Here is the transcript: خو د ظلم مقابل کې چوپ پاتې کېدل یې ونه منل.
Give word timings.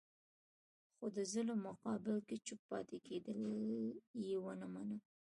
خو 0.95 1.05
د 1.15 1.17
ظلم 1.33 1.57
مقابل 1.69 2.17
کې 2.27 2.37
چوپ 2.45 2.61
پاتې 2.71 2.97
کېدل 3.07 3.39
یې 4.27 4.35
ونه 4.43 4.67
منل. 4.73 5.01